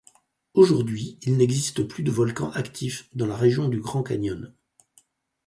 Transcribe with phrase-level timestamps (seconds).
[0.55, 4.51] Aujourd'hui, il n'existe plus de volcan actif dans la région du Grand Canyon.